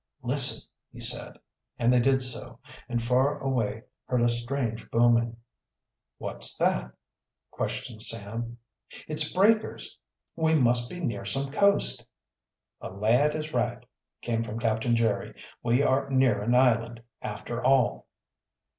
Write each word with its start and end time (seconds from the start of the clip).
"Listen!" 0.23 0.67
he 0.91 0.99
said, 0.99 1.37
and 1.77 1.93
they 1.93 1.99
did 1.99 2.23
so, 2.23 2.57
and 2.89 3.03
far 3.03 3.37
away 3.39 3.83
heard 4.05 4.21
a 4.23 4.31
strange 4.31 4.89
booming. 4.89 5.37
"What's 6.17 6.57
that?" 6.57 6.93
questioned 7.51 8.01
Sam. 8.01 8.57
"It's 9.07 9.31
breakers!" 9.31 9.99
cried 10.35 10.41
Tom. 10.47 10.55
"We 10.57 10.61
must 10.63 10.89
be 10.89 10.99
near 11.01 11.23
some 11.25 11.51
coast!" 11.51 12.03
"The 12.81 12.89
lad 12.89 13.35
is 13.35 13.53
right," 13.53 13.85
came 14.23 14.43
from 14.43 14.57
Captain 14.59 14.95
Jerry. 14.95 15.35
"We 15.61 15.83
are 15.83 16.09
near 16.09 16.41
an 16.41 16.55
island, 16.55 17.03
after 17.21 17.63
all!" 17.63 18.07